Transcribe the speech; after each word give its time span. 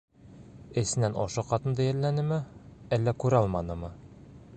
Эсенән 0.81 1.17
ошо 1.25 1.43
ҡатынды 1.51 1.85
йәлләнеме, 1.89 2.39
әллә 2.99 3.15
күралманымы? 3.25 3.93